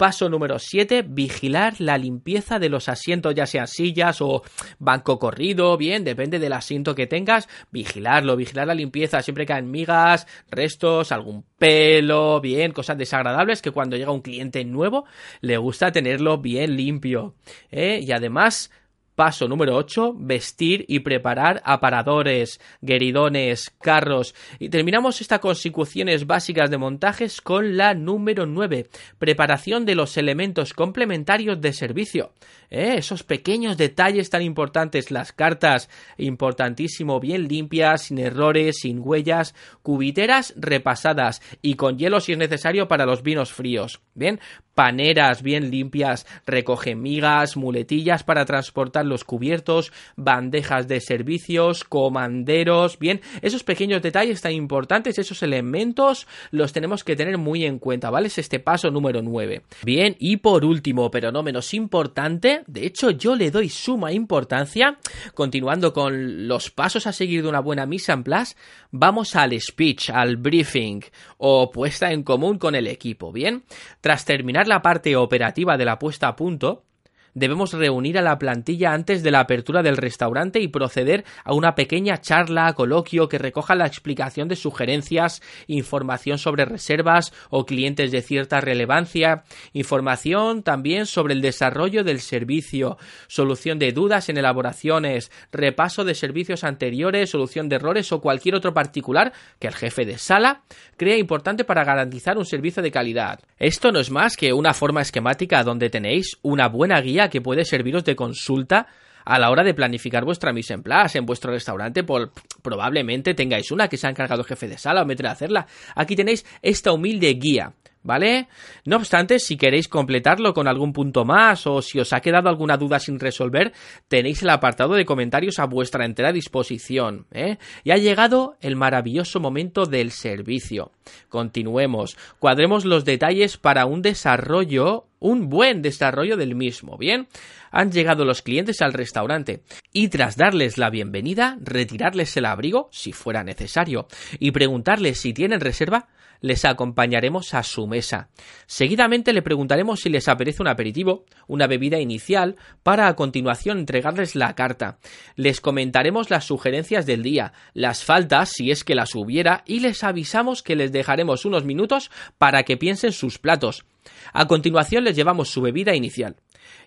Paso 0.00 0.30
número 0.30 0.58
7, 0.58 1.04
vigilar 1.06 1.74
la 1.78 1.98
limpieza 1.98 2.58
de 2.58 2.70
los 2.70 2.88
asientos, 2.88 3.34
ya 3.34 3.44
sean 3.44 3.66
sillas 3.66 4.22
o 4.22 4.42
banco 4.78 5.18
corrido, 5.18 5.76
bien, 5.76 6.04
depende 6.04 6.38
del 6.38 6.54
asiento 6.54 6.94
que 6.94 7.06
tengas, 7.06 7.50
vigilarlo, 7.70 8.34
vigilar 8.34 8.66
la 8.66 8.72
limpieza, 8.72 9.20
siempre 9.20 9.44
caen 9.44 9.70
migas, 9.70 10.26
restos, 10.50 11.12
algún 11.12 11.44
pelo, 11.58 12.40
bien, 12.40 12.72
cosas 12.72 12.96
desagradables 12.96 13.60
que 13.60 13.72
cuando 13.72 13.98
llega 13.98 14.10
un 14.10 14.22
cliente 14.22 14.64
nuevo 14.64 15.04
le 15.42 15.58
gusta 15.58 15.92
tenerlo 15.92 16.38
bien 16.38 16.76
limpio. 16.76 17.34
¿eh? 17.70 18.00
Y 18.02 18.10
además 18.12 18.70
Paso 19.14 19.48
número 19.48 19.76
8, 19.76 20.14
vestir 20.16 20.84
y 20.88 21.00
preparar 21.00 21.60
aparadores, 21.64 22.60
gueridones, 22.80 23.70
carros. 23.82 24.34
Y 24.58 24.68
terminamos 24.70 25.20
estas 25.20 25.40
consecuciones 25.40 26.26
básicas 26.26 26.70
de 26.70 26.78
montajes 26.78 27.40
con 27.40 27.76
la 27.76 27.94
número 27.94 28.46
9, 28.46 28.88
preparación 29.18 29.84
de 29.84 29.94
los 29.94 30.16
elementos 30.16 30.72
complementarios 30.72 31.60
de 31.60 31.72
servicio. 31.72 32.32
¿Eh? 32.70 32.94
Esos 32.98 33.24
pequeños 33.24 33.76
detalles 33.76 34.30
tan 34.30 34.42
importantes, 34.42 35.10
las 35.10 35.32
cartas, 35.32 35.90
importantísimo, 36.16 37.20
bien 37.20 37.48
limpias, 37.48 38.02
sin 38.04 38.18
errores, 38.18 38.78
sin 38.80 39.00
huellas, 39.00 39.54
cubiteras 39.82 40.54
repasadas 40.56 41.42
y 41.62 41.74
con 41.74 41.98
hielo 41.98 42.20
si 42.20 42.32
es 42.32 42.38
necesario 42.38 42.88
para 42.88 43.06
los 43.06 43.22
vinos 43.22 43.52
fríos. 43.52 44.00
Bien, 44.14 44.40
paneras 44.80 45.42
bien 45.42 45.70
limpias, 45.70 46.26
recoge 46.46 46.94
migas, 46.94 47.54
muletillas 47.54 48.24
para 48.24 48.46
transportar 48.46 49.04
los 49.04 49.24
cubiertos, 49.24 49.92
bandejas 50.16 50.88
de 50.88 51.02
servicios, 51.02 51.84
comanderos, 51.84 52.98
bien, 52.98 53.20
esos 53.42 53.62
pequeños 53.62 54.00
detalles 54.00 54.40
tan 54.40 54.52
importantes, 54.52 55.18
esos 55.18 55.42
elementos 55.42 56.26
los 56.50 56.72
tenemos 56.72 57.04
que 57.04 57.14
tener 57.14 57.36
muy 57.36 57.66
en 57.66 57.78
cuenta, 57.78 58.08
¿vale? 58.08 58.28
Es 58.28 58.38
este 58.38 58.58
paso 58.58 58.90
número 58.90 59.20
9. 59.20 59.60
Bien, 59.84 60.16
y 60.18 60.38
por 60.38 60.64
último, 60.64 61.10
pero 61.10 61.30
no 61.30 61.42
menos 61.42 61.74
importante, 61.74 62.62
de 62.66 62.86
hecho 62.86 63.10
yo 63.10 63.36
le 63.36 63.50
doy 63.50 63.68
suma 63.68 64.12
importancia, 64.12 64.96
continuando 65.34 65.92
con 65.92 66.48
los 66.48 66.70
pasos 66.70 67.06
a 67.06 67.12
seguir 67.12 67.42
de 67.42 67.50
una 67.50 67.60
buena 67.60 67.84
misa 67.84 68.14
en 68.14 68.22
place, 68.22 68.56
vamos 68.92 69.36
al 69.36 69.60
speech, 69.60 70.08
al 70.08 70.38
briefing 70.38 71.02
o 71.36 71.70
puesta 71.70 72.12
en 72.12 72.22
común 72.22 72.56
con 72.56 72.74
el 72.74 72.86
equipo, 72.86 73.30
¿bien? 73.30 73.64
Tras 74.00 74.24
terminar 74.24 74.69
la 74.70 74.80
parte 74.80 75.16
operativa 75.16 75.76
de 75.76 75.84
la 75.84 75.98
puesta 75.98 76.28
a 76.28 76.36
punto, 76.36 76.86
debemos 77.34 77.72
reunir 77.72 78.18
a 78.18 78.22
la 78.22 78.38
plantilla 78.38 78.92
antes 78.92 79.22
de 79.22 79.30
la 79.30 79.40
apertura 79.40 79.82
del 79.82 79.96
restaurante 79.96 80.60
y 80.60 80.68
proceder 80.68 81.24
a 81.44 81.54
una 81.54 81.74
pequeña 81.74 82.20
charla, 82.20 82.72
coloquio 82.74 83.28
que 83.28 83.38
recoja 83.38 83.74
la 83.74 83.86
explicación 83.86 84.48
de 84.48 84.56
sugerencias, 84.56 85.42
información 85.66 86.38
sobre 86.38 86.64
reservas 86.64 87.32
o 87.50 87.66
clientes 87.66 88.10
de 88.10 88.22
cierta 88.22 88.60
relevancia, 88.60 89.44
información 89.72 90.62
también 90.62 91.06
sobre 91.06 91.34
el 91.34 91.40
desarrollo 91.40 92.04
del 92.04 92.20
servicio, 92.20 92.98
solución 93.28 93.78
de 93.78 93.92
dudas 93.92 94.28
en 94.28 94.38
elaboraciones, 94.38 95.30
repaso 95.52 96.04
de 96.04 96.14
servicios 96.14 96.64
anteriores, 96.64 97.30
solución 97.30 97.68
de 97.68 97.76
errores 97.76 98.12
o 98.12 98.20
cualquier 98.20 98.54
otro 98.54 98.74
particular 98.74 99.32
que 99.58 99.68
el 99.68 99.74
jefe 99.74 100.04
de 100.04 100.18
sala 100.18 100.62
crea 100.96 101.16
importante 101.16 101.64
para 101.64 101.84
garantizar 101.84 102.38
un 102.38 102.44
servicio 102.44 102.82
de 102.82 102.90
calidad. 102.90 103.40
Esto 103.58 103.92
no 103.92 104.00
es 104.00 104.10
más 104.10 104.36
que 104.36 104.52
una 104.52 104.74
forma 104.74 105.02
esquemática 105.02 105.62
donde 105.62 105.90
tenéis 105.90 106.38
una 106.42 106.68
buena 106.68 107.00
guía 107.00 107.19
que 107.28 107.40
puede 107.40 107.64
serviros 107.64 108.04
de 108.04 108.16
consulta 108.16 108.86
a 109.24 109.38
la 109.38 109.50
hora 109.50 109.62
de 109.62 109.74
planificar 109.74 110.24
vuestra 110.24 110.52
mise 110.52 110.74
en 110.74 110.82
place 110.82 111.18
en 111.18 111.26
vuestro 111.26 111.52
restaurante, 111.52 112.02
por, 112.02 112.32
probablemente 112.62 113.34
tengáis 113.34 113.70
una 113.70 113.88
que 113.88 113.96
se 113.96 114.06
ha 114.06 114.10
encargado 114.10 114.42
el 114.42 114.48
jefe 114.48 114.66
de 114.68 114.78
sala 114.78 115.02
o 115.02 115.06
meter 115.06 115.26
a 115.26 115.32
hacerla. 115.32 115.66
Aquí 115.94 116.16
tenéis 116.16 116.46
esta 116.62 116.92
humilde 116.92 117.28
guía 117.34 117.74
¿Vale? 118.02 118.48
No 118.86 118.96
obstante, 118.96 119.38
si 119.38 119.58
queréis 119.58 119.86
completarlo 119.86 120.54
con 120.54 120.66
algún 120.66 120.94
punto 120.94 121.26
más 121.26 121.66
o 121.66 121.82
si 121.82 122.00
os 122.00 122.14
ha 122.14 122.20
quedado 122.20 122.48
alguna 122.48 122.78
duda 122.78 122.98
sin 122.98 123.20
resolver, 123.20 123.74
tenéis 124.08 124.42
el 124.42 124.48
apartado 124.48 124.94
de 124.94 125.04
comentarios 125.04 125.58
a 125.58 125.66
vuestra 125.66 126.06
entera 126.06 126.32
disposición. 126.32 127.26
¿eh? 127.30 127.58
Y 127.84 127.90
ha 127.90 127.98
llegado 127.98 128.56
el 128.62 128.74
maravilloso 128.74 129.38
momento 129.38 129.84
del 129.84 130.12
servicio. 130.12 130.92
Continuemos. 131.28 132.16
Cuadremos 132.38 132.86
los 132.86 133.04
detalles 133.04 133.58
para 133.58 133.84
un 133.84 134.00
desarrollo, 134.00 135.04
un 135.20 135.48
buen 135.48 135.82
desarrollo 135.82 136.36
del 136.36 136.56
mismo. 136.56 136.98
Bien, 136.98 137.28
han 137.70 137.92
llegado 137.92 138.24
los 138.24 138.42
clientes 138.42 138.82
al 138.82 138.92
restaurante 138.92 139.62
y 139.92 140.08
tras 140.08 140.36
darles 140.36 140.78
la 140.78 140.90
bienvenida, 140.90 141.58
retirarles 141.62 142.36
el 142.36 142.46
abrigo, 142.46 142.88
si 142.90 143.12
fuera 143.12 143.44
necesario, 143.44 144.08
y 144.38 144.50
preguntarles 144.50 145.20
si 145.20 145.32
tienen 145.32 145.60
reserva, 145.60 146.08
les 146.40 146.64
acompañaremos 146.64 147.54
a 147.54 147.62
su 147.62 147.86
mesa. 147.86 148.30
Seguidamente 148.66 149.32
le 149.32 149.42
preguntaremos 149.42 150.00
si 150.00 150.08
les 150.08 150.28
apetece 150.28 150.62
un 150.62 150.68
aperitivo, 150.68 151.26
una 151.46 151.66
bebida 151.66 152.00
inicial, 152.00 152.56
para 152.82 153.08
a 153.08 153.14
continuación 153.14 153.78
entregarles 153.78 154.34
la 154.34 154.54
carta. 154.54 154.98
Les 155.36 155.60
comentaremos 155.60 156.30
las 156.30 156.44
sugerencias 156.44 157.06
del 157.06 157.22
día, 157.22 157.52
las 157.74 158.04
faltas 158.04 158.52
si 158.54 158.70
es 158.70 158.84
que 158.84 158.94
las 158.94 159.14
hubiera 159.14 159.62
y 159.66 159.80
les 159.80 160.02
avisamos 160.02 160.62
que 160.62 160.76
les 160.76 160.92
dejaremos 160.92 161.44
unos 161.44 161.64
minutos 161.64 162.10
para 162.38 162.62
que 162.62 162.76
piensen 162.76 163.12
sus 163.12 163.38
platos. 163.38 163.84
A 164.32 164.46
continuación 164.46 165.04
les 165.04 165.16
llevamos 165.16 165.50
su 165.50 165.60
bebida 165.60 165.94
inicial 165.94 166.36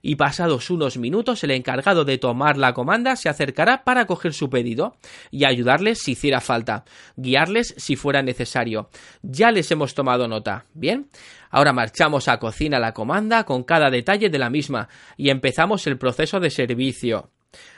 y 0.02 0.16
pasados 0.18 0.70
unos 0.70 0.98
minutos 0.98 1.44
el 1.44 1.52
encargado 1.52 2.06
de 2.06 2.18
tomar 2.18 2.58
la 2.58 2.74
comanda 2.74 3.16
se 3.16 3.30
acercará 3.30 3.84
para 3.84 4.06
coger 4.06 4.34
su 4.34 4.50
pedido 4.50 4.98
y 5.32 5.46
ayudarles 5.46 6.02
si 6.02 6.12
hiciera 6.12 6.42
falta, 6.42 6.84
guiarles 7.16 7.74
si 7.78 7.96
fuera 7.96 8.22
necesario. 8.22 8.90
Ya 9.22 9.52
les 9.52 9.72
hemos 9.72 9.96
tomado 9.96 10.28
nota. 10.28 10.66
Bien, 10.74 11.08
ahora 11.50 11.74
marchamos 11.74 12.28
a 12.28 12.38
cocina 12.38 12.80
la 12.80 12.94
comanda 12.94 13.46
con 13.46 13.64
cada 13.64 13.90
detalle 13.90 14.30
de 14.30 14.40
la 14.40 14.50
misma 14.50 14.90
y 15.16 15.30
empezamos 15.30 15.88
el 15.88 15.98
proceso 15.98 16.40
de 16.40 16.50
servicio. 16.50 17.32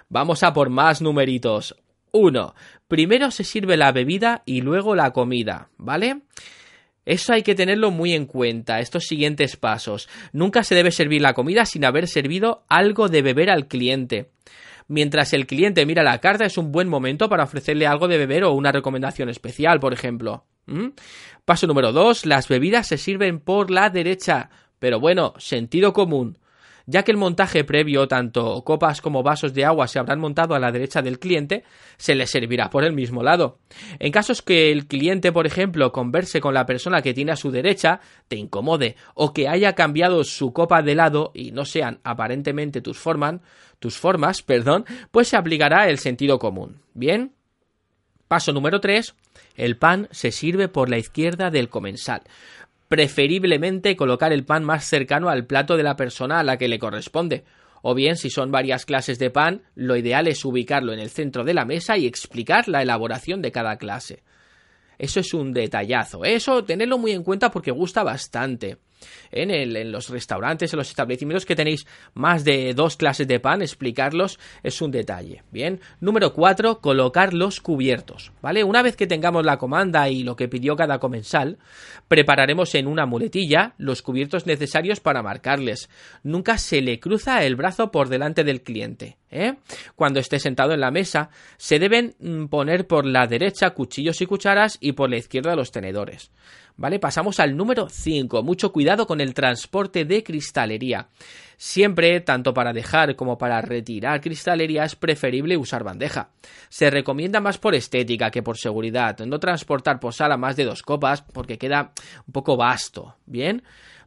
Vamos 0.10 0.44
a 0.44 0.52
por 0.52 0.70
más 0.70 1.02
numeritos. 1.02 1.76
1. 2.12 2.56
Primero 2.88 3.30
se 3.30 3.44
sirve 3.44 3.78
la 3.78 3.92
bebida 3.92 4.42
y 4.46 4.62
luego 4.62 4.96
la 4.96 5.12
comida, 5.12 5.70
¿vale? 5.78 6.22
Eso 7.06 7.34
hay 7.34 7.44
que 7.44 7.56
tenerlo 7.56 7.92
muy 7.92 8.14
en 8.14 8.26
cuenta, 8.26 8.80
estos 8.80 9.06
siguientes 9.06 9.58
pasos. 9.58 10.10
Nunca 10.34 10.64
se 10.64 10.76
debe 10.76 10.92
servir 10.92 11.22
la 11.22 11.34
comida 11.34 11.66
sin 11.66 11.86
haber 11.86 12.08
servido 12.08 12.66
algo 12.68 13.10
de 13.10 13.22
beber 13.22 13.50
al 13.50 13.68
cliente. 13.68 14.32
Mientras 14.88 15.34
el 15.34 15.48
cliente 15.48 15.86
mira 15.86 16.04
la 16.04 16.20
carta 16.20 16.46
es 16.46 16.58
un 16.58 16.72
buen 16.72 16.88
momento 16.88 17.30
para 17.30 17.44
ofrecerle 17.44 17.88
algo 17.88 18.08
de 18.08 18.18
beber 18.18 18.44
o 18.44 18.54
una 18.54 18.72
recomendación 18.72 19.30
especial, 19.30 19.80
por 19.80 19.94
ejemplo. 19.94 20.46
¿Mm? 20.66 20.90
Paso 21.44 21.68
número 21.68 21.92
2. 21.92 22.26
Las 22.26 22.48
bebidas 22.48 22.88
se 22.88 22.98
sirven 22.98 23.40
por 23.40 23.72
la 23.72 23.90
derecha. 23.90 24.50
Pero 24.80 25.00
bueno, 25.00 25.34
sentido 25.38 25.94
común 25.94 26.38
ya 26.86 27.04
que 27.04 27.12
el 27.12 27.18
montaje 27.18 27.64
previo, 27.64 28.08
tanto 28.08 28.64
copas 28.64 29.02
como 29.02 29.24
vasos 29.24 29.54
de 29.54 29.66
agua 29.66 29.88
se 29.88 30.00
habrán 30.00 30.20
montado 30.20 30.56
a 30.56 30.60
la 30.60 30.72
derecha 30.72 31.02
del 31.02 31.20
cliente, 31.20 31.64
se 31.98 32.16
le 32.16 32.28
servirá 32.28 32.70
por 32.70 32.84
el 32.84 32.94
mismo 32.94 33.24
lado. 33.24 33.60
En 34.00 34.12
casos 34.12 34.42
que 34.42 34.72
el 34.72 34.88
cliente, 34.88 35.32
por 35.32 35.48
ejemplo, 35.48 35.92
converse 35.92 36.42
con 36.42 36.54
la 36.54 36.66
persona 36.66 37.02
que 37.02 37.14
tiene 37.14 37.32
a 37.32 37.38
su 37.38 37.52
derecha, 37.52 38.02
te 38.28 38.36
incomode, 38.36 38.96
o 39.14 39.34
que 39.34 39.48
haya 39.48 39.74
cambiado 39.74 40.24
su 40.24 40.54
copa 40.54 40.82
de 40.82 40.96
lado 40.96 41.32
y 41.34 41.52
no 41.52 41.66
sean 41.66 42.00
aparentemente 42.04 42.82
tus 42.82 43.00
formas, 43.00 43.42
pues 45.12 45.28
se 45.28 45.38
aplicará 45.38 45.90
el 45.90 46.00
sentido 46.00 46.40
común. 46.40 46.82
Bien. 46.94 47.34
Paso 48.28 48.54
número 48.54 48.80
3. 48.80 49.14
El 49.56 49.78
pan 49.78 50.08
se 50.12 50.32
sirve 50.32 50.68
por 50.68 50.90
la 50.90 50.98
izquierda 50.98 51.52
del 51.52 51.70
comensal 51.70 52.24
preferiblemente 52.88 53.96
colocar 53.96 54.32
el 54.32 54.46
pan 54.46 54.64
más 54.64 54.86
cercano 54.86 55.30
al 55.30 55.46
plato 55.46 55.78
de 55.78 55.84
la 55.84 55.96
persona 55.96 56.40
a 56.40 56.44
la 56.44 56.58
que 56.58 56.68
le 56.68 56.80
corresponde. 56.80 57.44
O 57.82 57.94
bien, 57.94 58.16
si 58.16 58.30
son 58.30 58.52
varias 58.52 58.86
clases 58.86 59.20
de 59.20 59.30
pan, 59.30 59.64
lo 59.76 59.96
ideal 59.96 60.28
es 60.28 60.44
ubicarlo 60.44 60.94
en 60.94 61.00
el 61.00 61.10
centro 61.10 61.44
de 61.44 61.54
la 61.54 61.66
mesa 61.66 61.98
y 61.98 62.08
explicar 62.08 62.68
la 62.68 62.82
elaboración 62.82 63.42
de 63.42 63.52
cada 63.52 63.78
clase. 63.78 64.24
Eso 64.98 65.20
es 65.20 65.34
un 65.34 65.54
detallazo. 65.54 66.26
Eso, 66.26 66.64
tenerlo 66.64 66.98
muy 66.98 67.12
en 67.12 67.24
cuenta 67.24 67.52
porque 67.52 67.72
gusta 67.72 68.04
bastante 68.04 68.78
en, 69.32 69.92
los 69.92 70.10
restaurantes, 70.10 70.74
en 70.74 70.78
los 70.78 70.90
establecimientos 70.90 71.46
que 71.46 71.56
tenéis 71.56 71.86
más 72.14 72.44
de 72.44 72.74
dos 72.74 72.98
clases 72.98 73.28
de 73.28 73.40
pan, 73.40 73.62
explicarlos 73.62 74.40
es 74.64 74.82
un 74.82 74.92
detalle. 74.92 75.44
Bien. 75.52 75.80
Número 76.00 76.34
4, 76.34 76.80
colocar 76.80 77.34
los 77.34 77.62
cubiertos. 77.62 78.32
¿Vale? 78.42 78.64
Una 78.64 78.82
vez 78.82 78.96
que 78.96 79.08
tengamos 79.08 79.46
la 79.46 79.58
comanda 79.58 80.10
y 80.10 80.24
lo 80.24 80.36
que 80.36 80.48
pidió 80.48 80.76
cada 80.76 81.00
comensal, 81.00 81.58
prepararemos 82.08 82.76
en 82.76 82.88
una 82.88 83.06
muletilla 83.06 83.74
los 83.78 84.02
cubiertos 84.02 84.46
necesarios 84.46 85.00
para 85.00 85.24
marcarles. 85.24 85.90
Nunca 86.24 86.58
se 86.58 86.82
le 86.82 87.00
cruza 87.00 87.44
el 87.44 87.56
brazo 87.56 87.92
por 87.92 88.10
delante 88.10 88.44
del 88.44 88.62
cliente. 88.62 89.18
¿eh? 89.30 89.56
Cuando 89.96 90.20
esté 90.20 90.40
sentado 90.40 90.74
en 90.74 90.80
la 90.80 90.92
mesa, 90.92 91.30
se 91.58 91.80
deben 91.80 92.16
mm, 92.20 92.46
poner 92.46 92.88
por 92.88 93.06
la 93.06 93.28
derecha 93.28 93.72
cuchillos 93.72 94.22
y 94.22 94.26
cucharas 94.26 94.78
y 94.80 94.94
por 94.94 95.10
la 95.10 95.18
izquierda 95.18 95.56
los 95.56 95.72
tenedores. 95.72 96.32
¿Vale? 96.78 97.00
Pasamos 97.00 97.40
al 97.40 97.56
número 97.56 97.88
5. 97.90 98.44
Mucho 98.44 98.74
cuidado 98.74 99.08
con 99.08 99.22
el 99.22 99.34
transporte 99.34 100.04
de 100.04 100.24
cristalería. 100.24 101.08
Siempre, 101.58 102.20
tanto 102.20 102.54
para 102.54 102.74
dejar 102.74 103.16
como 103.16 103.38
para 103.38 103.62
retirar 103.62 104.20
cristalería, 104.20 104.84
es 104.84 104.96
preferible 104.96 105.56
usar 105.56 105.86
bandeja. 105.86 106.30
Se 106.68 106.90
recomienda 106.90 107.40
más 107.40 107.58
por 107.58 107.76
estética 107.76 108.30
que 108.30 108.44
por 108.44 108.58
seguridad. 108.58 109.18
No 109.20 109.40
transportar 109.40 110.02
por 110.02 110.14
sala 110.14 110.36
más 110.36 110.58
de 110.58 110.66
dos 110.66 110.82
copas 110.82 111.22
porque 111.22 111.58
queda 111.58 111.94
un 112.28 112.34
poco 112.34 112.58
vasto. 112.58 113.16
Bien. 113.26 113.64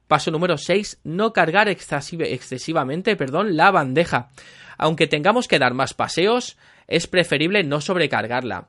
Paso 0.06 0.30
número 0.30 0.56
6, 0.56 1.00
no 1.04 1.32
cargar 1.34 1.68
excesivamente 1.68 3.16
perdón, 3.16 3.56
la 3.56 3.70
bandeja. 3.70 4.30
Aunque 4.78 5.06
tengamos 5.06 5.48
que 5.48 5.58
dar 5.58 5.74
más 5.74 5.92
paseos, 5.92 6.56
es 6.86 7.06
preferible 7.06 7.62
no 7.62 7.80
sobrecargarla. 7.80 8.68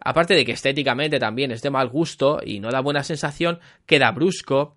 Aparte 0.00 0.34
de 0.34 0.44
que 0.44 0.52
estéticamente 0.52 1.18
también 1.18 1.50
es 1.50 1.62
de 1.62 1.70
mal 1.70 1.88
gusto 1.88 2.40
y 2.44 2.60
no 2.60 2.70
da 2.70 2.80
buena 2.80 3.02
sensación, 3.02 3.58
queda 3.86 4.10
brusco 4.12 4.76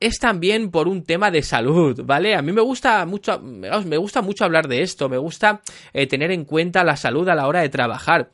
es 0.00 0.18
también 0.18 0.70
por 0.70 0.88
un 0.88 1.04
tema 1.04 1.30
de 1.30 1.42
salud, 1.42 2.00
¿vale? 2.04 2.34
A 2.34 2.40
mí 2.40 2.52
me 2.52 2.62
gusta 2.62 3.04
mucho, 3.04 3.38
me 3.38 3.98
gusta 3.98 4.22
mucho 4.22 4.46
hablar 4.46 4.66
de 4.66 4.80
esto, 4.80 5.10
me 5.10 5.18
gusta 5.18 5.60
eh, 5.92 6.06
tener 6.06 6.30
en 6.30 6.46
cuenta 6.46 6.82
la 6.82 6.96
salud 6.96 7.28
a 7.28 7.34
la 7.34 7.46
hora 7.46 7.60
de 7.60 7.68
trabajar. 7.68 8.30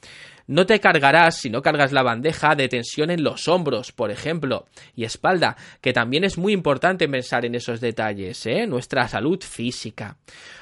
No 0.46 0.64
te 0.64 0.78
cargarás, 0.78 1.40
si 1.40 1.50
no 1.50 1.60
cargas 1.60 1.90
la 1.90 2.04
bandeja, 2.04 2.54
de 2.54 2.68
tensión 2.68 3.10
en 3.10 3.25
los 3.25 3.48
hombros, 3.48 3.90
por 3.90 4.12
ejemplo, 4.12 4.66
y 4.94 5.02
espalda, 5.02 5.56
que 5.80 5.92
también 5.92 6.22
es 6.22 6.38
muy 6.38 6.52
importante 6.52 7.08
pensar 7.08 7.44
en 7.44 7.56
esos 7.56 7.80
detalles, 7.80 8.46
¿eh? 8.46 8.64
Nuestra 8.68 9.08
salud 9.08 9.42
física. 9.42 10.18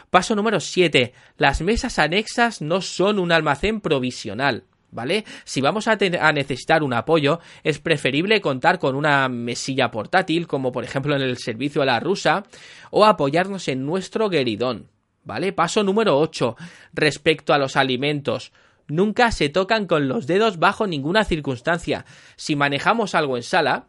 Paso 0.09 0.35
número 0.35 0.59
7. 0.59 1.13
Las 1.37 1.61
mesas 1.61 1.99
anexas 1.99 2.63
no 2.63 2.81
son 2.81 3.19
un 3.19 3.31
almacén 3.31 3.83
provisional. 3.83 4.65
¿Vale? 4.95 5.25
Si 5.45 5.61
vamos 5.61 5.89
a, 5.89 5.99
a, 6.21 6.33
necesitar 6.33 6.83
un 6.83 6.95
apoyo, 6.95 7.41
es 7.63 7.81
preferible 7.81 8.41
contar 8.41 8.79
con 8.79 8.95
una 8.95 9.29
mesilla 9.29 9.91
portátil, 9.91 10.47
como 10.47 10.73
por 10.73 10.85
ejemplo 10.85 11.15
en 11.15 11.23
el 11.23 11.37
servicio 11.37 11.83
a 11.83 11.87
la 11.87 12.01
rusa, 12.01 12.45
o 12.91 13.05
apoyarnos 13.05 13.69
en 13.69 13.85
nuestro 13.85 14.31
gueridón, 14.31 14.89
¿vale? 15.25 15.53
Paso 15.53 15.83
número 15.83 16.19
8. 16.19 16.57
Respecto 16.93 17.53
a 17.53 17.59
los 17.59 17.77
alimentos. 17.77 18.53
Nunca 18.87 19.31
se 19.33 19.49
tocan 19.49 19.87
con 19.87 20.09
los 20.09 20.27
dedos 20.27 20.59
bajo 20.59 20.87
ninguna 20.87 21.25
circunstancia. 21.25 22.05
Si 22.37 22.55
manejamos 22.55 23.15
algo 23.15 23.37
en 23.37 23.43
sala, 23.43 23.89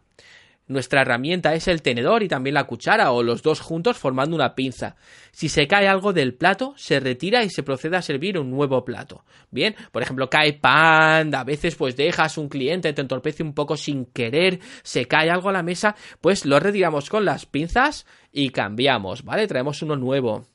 nuestra 0.67 1.01
herramienta 1.01 1.53
es 1.53 1.67
el 1.67 1.81
tenedor 1.81 2.23
y 2.23 2.27
también 2.27 2.55
la 2.55 2.65
cuchara 2.65 3.11
o 3.11 3.21
los 3.21 3.43
dos 3.43 3.59
juntos 3.59 3.97
formando 3.97 4.35
una 4.35 4.55
pinza. 4.55 4.95
Si 5.31 5.47
se 5.47 5.67
cae 5.67 5.87
algo 5.87 6.11
del 6.11 6.33
plato, 6.33 6.73
se 6.75 6.99
retira 6.99 7.43
y 7.43 7.49
se 7.49 7.63
procede 7.63 7.97
a 7.97 8.01
servir 8.01 8.39
un 8.39 8.49
nuevo 8.49 8.83
plato. 8.83 9.23
Bien, 9.51 9.75
por 9.91 10.01
ejemplo, 10.01 10.29
cae 10.29 10.53
pan, 10.53 11.33
a 11.35 11.43
veces 11.43 11.75
pues 11.75 11.95
dejas 11.95 12.37
un 12.37 12.49
cliente, 12.49 12.93
te 12.93 13.01
entorpece 13.01 13.43
un 13.43 13.53
poco 13.53 13.77
sin 13.77 14.05
querer, 14.05 14.59
se 14.81 15.05
cae 15.05 15.29
algo 15.29 15.49
a 15.49 15.53
la 15.53 15.63
mesa, 15.63 15.95
pues 16.21 16.45
lo 16.45 16.59
retiramos 16.59 17.09
con 17.09 17.25
las 17.25 17.45
pinzas 17.45 18.05
y 18.31 18.49
cambiamos, 18.49 19.23
¿vale? 19.23 19.47
Traemos 19.47 19.81
uno 19.81 19.95
nuevo. 19.95 20.54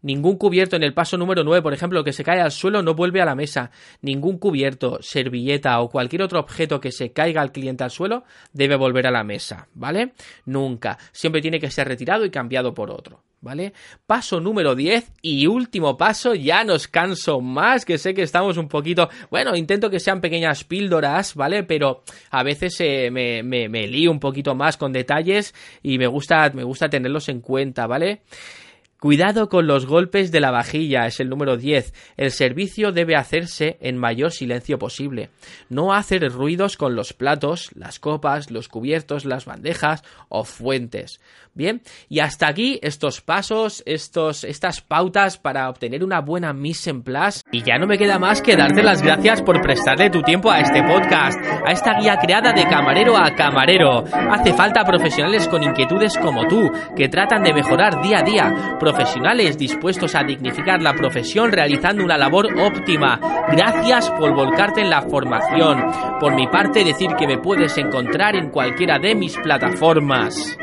Ningún 0.00 0.36
cubierto 0.36 0.76
en 0.76 0.84
el 0.84 0.94
paso 0.94 1.16
número 1.16 1.42
9, 1.42 1.62
por 1.62 1.74
ejemplo, 1.74 2.04
que 2.04 2.12
se 2.12 2.22
cae 2.22 2.40
al 2.40 2.52
suelo 2.52 2.82
no 2.82 2.94
vuelve 2.94 3.20
a 3.20 3.24
la 3.24 3.34
mesa. 3.34 3.70
Ningún 4.00 4.38
cubierto, 4.38 4.98
servilleta 5.00 5.80
o 5.80 5.88
cualquier 5.88 6.22
otro 6.22 6.38
objeto 6.38 6.80
que 6.80 6.92
se 6.92 7.12
caiga 7.12 7.42
al 7.42 7.52
cliente 7.52 7.82
al 7.82 7.90
suelo 7.90 8.24
debe 8.52 8.76
volver 8.76 9.06
a 9.08 9.10
la 9.10 9.24
mesa, 9.24 9.68
¿vale? 9.74 10.12
Nunca. 10.44 10.98
Siempre 11.10 11.42
tiene 11.42 11.58
que 11.58 11.70
ser 11.70 11.88
retirado 11.88 12.24
y 12.24 12.30
cambiado 12.30 12.74
por 12.74 12.90
otro. 12.90 13.22
¿Vale? 13.40 13.72
Paso 14.04 14.40
número 14.40 14.74
10 14.74 15.12
y 15.22 15.46
último 15.46 15.96
paso, 15.96 16.34
ya 16.34 16.64
nos 16.64 16.88
canso 16.88 17.40
más, 17.40 17.84
que 17.84 17.96
sé 17.96 18.12
que 18.12 18.22
estamos 18.22 18.56
un 18.56 18.66
poquito, 18.66 19.08
bueno, 19.30 19.54
intento 19.54 19.90
que 19.90 20.00
sean 20.00 20.20
pequeñas 20.20 20.64
píldoras, 20.64 21.36
¿vale? 21.36 21.62
Pero 21.62 22.02
a 22.30 22.42
veces 22.42 22.80
eh, 22.80 23.12
me, 23.12 23.44
me, 23.44 23.68
me 23.68 23.86
lío 23.86 24.10
un 24.10 24.18
poquito 24.18 24.56
más 24.56 24.76
con 24.76 24.92
detalles 24.92 25.54
y 25.84 25.98
me 25.98 26.08
gusta, 26.08 26.50
me 26.52 26.64
gusta 26.64 26.88
tenerlos 26.88 27.28
en 27.28 27.40
cuenta, 27.40 27.86
¿vale? 27.86 28.22
Cuidado 29.00 29.48
con 29.48 29.68
los 29.68 29.86
golpes 29.86 30.32
de 30.32 30.40
la 30.40 30.50
vajilla, 30.50 31.06
es 31.06 31.20
el 31.20 31.28
número 31.28 31.56
10. 31.56 31.94
El 32.16 32.32
servicio 32.32 32.90
debe 32.90 33.14
hacerse 33.14 33.78
en 33.80 33.96
mayor 33.96 34.32
silencio 34.32 34.76
posible. 34.76 35.30
No 35.68 35.94
hacer 35.94 36.28
ruidos 36.32 36.76
con 36.76 36.96
los 36.96 37.12
platos, 37.12 37.70
las 37.76 38.00
copas, 38.00 38.50
los 38.50 38.66
cubiertos, 38.66 39.24
las 39.24 39.44
bandejas 39.44 40.02
o 40.28 40.42
fuentes. 40.42 41.20
Bien, 41.54 41.82
y 42.08 42.20
hasta 42.20 42.46
aquí 42.48 42.78
estos 42.82 43.20
pasos, 43.20 43.82
estos, 43.84 44.44
estas 44.44 44.80
pautas 44.80 45.38
para 45.38 45.68
obtener 45.68 46.04
una 46.04 46.20
buena 46.20 46.52
mise 46.52 46.90
en 46.90 47.02
place. 47.02 47.42
Y 47.50 47.64
ya 47.64 47.78
no 47.78 47.86
me 47.86 47.98
queda 47.98 48.18
más 48.18 48.42
que 48.42 48.56
darte 48.56 48.82
las 48.82 49.02
gracias 49.02 49.42
por 49.42 49.60
prestarle 49.60 50.10
tu 50.10 50.22
tiempo 50.22 50.50
a 50.50 50.60
este 50.60 50.82
podcast, 50.82 51.36
a 51.66 51.72
esta 51.72 51.98
guía 51.98 52.16
creada 52.20 52.52
de 52.52 52.62
camarero 52.62 53.16
a 53.16 53.34
camarero. 53.34 54.04
Hace 54.30 54.52
falta 54.54 54.84
profesionales 54.84 55.48
con 55.48 55.62
inquietudes 55.62 56.16
como 56.18 56.46
tú, 56.46 56.70
que 56.96 57.08
tratan 57.08 57.42
de 57.42 57.54
mejorar 57.54 58.02
día 58.02 58.18
a 58.18 58.22
día, 58.22 58.76
profesionales 58.88 59.58
dispuestos 59.58 60.14
a 60.14 60.24
dignificar 60.24 60.80
la 60.80 60.94
profesión 60.94 61.52
realizando 61.52 62.02
una 62.02 62.16
labor 62.16 62.46
óptima. 62.58 63.20
Gracias 63.50 64.10
por 64.12 64.34
volcarte 64.34 64.80
en 64.80 64.88
la 64.88 65.02
formación. 65.02 65.84
Por 66.18 66.34
mi 66.34 66.46
parte, 66.46 66.84
decir 66.84 67.10
que 67.18 67.26
me 67.26 67.36
puedes 67.36 67.76
encontrar 67.76 68.34
en 68.34 68.48
cualquiera 68.48 68.98
de 68.98 69.14
mis 69.14 69.36
plataformas. 69.36 70.56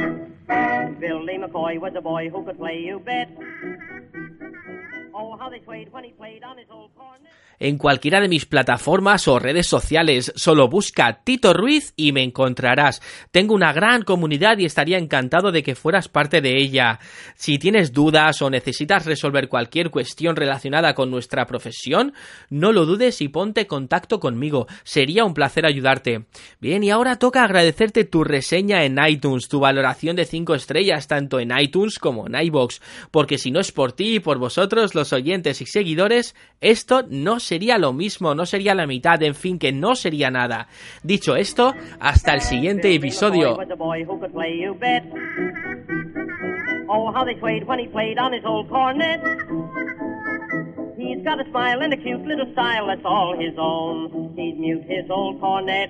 En 7.60 7.78
cualquiera 7.78 8.20
de 8.20 8.28
mis 8.28 8.46
plataformas 8.46 9.28
o 9.28 9.40
redes 9.40 9.68
sociales. 9.68 10.32
Solo 10.36 10.68
busca 10.68 11.22
Tito 11.24 11.54
Ruiz 11.54 11.94
y 11.96 12.12
me 12.12 12.24
encontrarás. 12.24 13.02
Tengo 13.32 13.54
una 13.54 13.74
gran 13.74 14.04
comunidad 14.04 14.58
y 14.58 14.66
estaría 14.66 14.98
encantado 14.98 15.52
de 15.52 15.64
que 15.64 15.76
fueras 15.76 16.08
parte 16.08 16.42
de 16.42 16.58
ella. 16.58 17.00
Si 17.36 17.58
tienes 17.58 17.94
dudas 17.94 18.42
o 18.42 18.50
necesitas 18.50 19.06
resolver 19.06 19.48
cualquier 19.48 19.90
cuestión 19.90 20.36
relacionada 20.36 20.94
con 20.94 21.10
nuestra 21.10 21.46
profesión, 21.46 22.14
no 22.50 22.72
lo 22.72 22.86
dudes 22.86 23.22
y 23.22 23.30
ponte 23.30 23.62
en 23.62 23.68
contacto 23.68 24.20
conmigo. 24.20 24.68
Sería 24.84 25.26
un 25.26 25.34
placer 25.34 25.66
ayudarte. 25.66 26.26
Bien, 26.60 26.84
y 26.84 26.92
ahora 26.92 27.18
toca 27.18 27.44
agradecerte 27.44 28.04
tu 28.06 28.24
reseña 28.24 28.84
en 28.84 28.98
iTunes, 29.06 29.48
tu 29.48 29.60
valoración 29.60 30.16
de 30.16 30.26
5 30.26 30.56
estrellas 30.56 31.08
tanto 31.08 31.40
en 31.40 31.58
iTunes 31.58 32.00
como 32.00 32.28
en 32.28 32.36
iBox, 32.36 32.82
porque 33.12 33.38
si 33.38 33.52
no 33.52 33.60
es 33.60 33.72
por 33.72 33.94
ti 33.94 34.16
y 34.16 34.20
por 34.20 34.38
vosotros, 34.38 34.96
los 34.96 35.14
oyentes 35.14 35.35
y 35.44 35.66
seguidores, 35.66 36.36
esto 36.62 37.04
no 37.10 37.40
sería 37.40 37.78
lo 37.78 37.94
mismo, 37.94 38.36
no 38.36 38.46
sería 38.46 38.76
la 38.76 38.88
mitad, 38.88 39.22
en 39.24 39.36
fin, 39.36 39.60
que 39.60 39.72
no 39.72 39.96
sería 39.96 40.32
nada. 40.32 40.68
Dicho 41.04 41.36
esto, 41.36 41.74
hasta 42.00 42.34
el 42.34 42.42
siguiente 42.42 42.94
episodio. 42.94 43.58
Oh. 46.88 47.12
He's 50.98 51.24
got 51.24 51.40
a 51.40 51.50
smile 51.52 51.82
and 51.82 51.94
a 51.94 51.98
cute 51.98 52.22
little 52.22 52.52
style 52.54 52.88
that's 52.88 53.06
all 53.06 53.38
his 53.38 53.54
own. 53.58 54.34
He'd 54.36 54.58
mute 54.58 54.84
his 54.88 55.10
old 55.10 55.40
cornet 55.40 55.90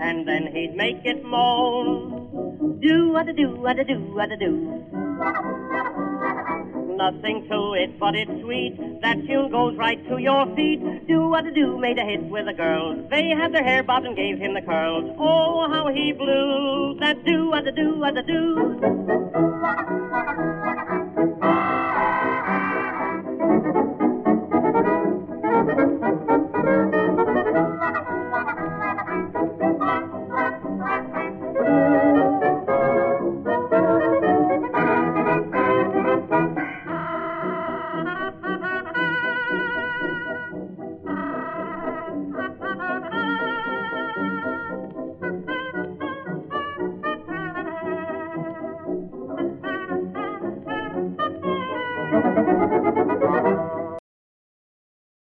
and 0.00 0.28
then 0.28 0.46
he'd 0.52 0.74
make 0.76 1.00
it 1.04 1.24
moan. 1.24 2.78
Do 2.80 3.16
do, 3.24 3.32
do, 3.32 4.36
do. 4.38 6.01
Nothing 6.96 7.46
to 7.48 7.74
it, 7.74 7.98
but 7.98 8.14
it's 8.14 8.30
sweet. 8.42 8.76
That 9.00 9.26
tune 9.26 9.50
goes 9.50 9.76
right 9.76 9.98
to 10.08 10.18
your 10.18 10.46
feet. 10.54 11.06
Do 11.06 11.28
what 11.28 11.42
to 11.42 11.50
do, 11.50 11.78
made 11.78 11.98
a 11.98 12.04
hit 12.04 12.22
with 12.22 12.46
the 12.46 12.52
girls. 12.52 13.08
They 13.10 13.28
had 13.28 13.52
their 13.52 13.64
hair 13.64 13.82
bobbed 13.82 14.06
and 14.06 14.16
gave 14.16 14.38
him 14.38 14.54
the 14.54 14.62
curls. 14.62 15.10
Oh, 15.18 15.68
how 15.70 15.88
he 15.88 16.12
blew. 16.12 16.96
That 17.00 17.24
do 17.24 17.50
what 17.50 17.64
to 17.64 17.72
do, 17.72 17.98
what 17.98 18.14
to 18.14 18.22
do. 18.22 19.51